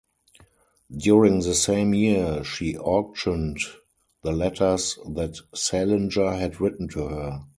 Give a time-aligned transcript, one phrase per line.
[0.97, 3.59] During the same year, she auctioned
[4.23, 7.41] the letters that Salinger had written to her.